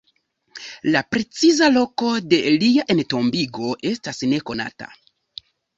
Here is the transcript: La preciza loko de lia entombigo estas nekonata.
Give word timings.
La 0.95 1.03
preciza 1.15 1.67
loko 1.75 2.15
de 2.33 2.41
lia 2.57 2.89
entombigo 2.97 3.73
estas 3.95 4.27
nekonata. 4.35 4.95